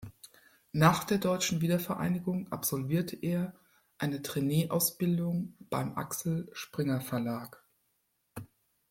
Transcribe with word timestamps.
Nach 0.73 1.03
der 1.03 1.19
deutschen 1.19 1.61
Wiedervereinigung 1.61 2.51
absolvierte 2.51 3.15
er 3.17 3.53
eine 3.99 4.23
Trainee-Ausbildung 4.23 5.53
beim 5.69 5.95
Axel 5.95 6.49
Springer 6.53 7.01
Verlag. 7.01 7.63